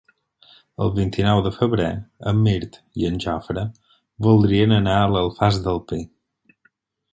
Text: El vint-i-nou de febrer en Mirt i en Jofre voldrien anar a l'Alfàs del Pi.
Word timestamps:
El 0.85 0.91
vint-i-nou 0.93 1.41
de 1.47 1.51
febrer 1.57 1.89
en 2.31 2.39
Mirt 2.47 2.79
i 3.03 3.07
en 3.11 3.21
Jofre 3.27 3.67
voldrien 4.31 4.77
anar 4.81 4.99
a 5.03 5.07
l'Alfàs 5.15 5.63
del 5.69 5.81
Pi. 5.93 6.03